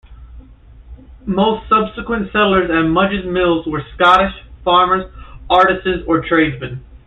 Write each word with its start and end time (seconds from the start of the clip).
Most 1.27 1.69
subsequent 1.69 2.31
settlers 2.31 2.71
at 2.71 2.89
Mudge's 2.89 3.23
Mills 3.23 3.67
were 3.67 3.83
Scottish, 3.93 4.33
farmers, 4.63 5.05
artisans 5.47 6.03
or 6.07 6.21
tradesmen. 6.27 6.83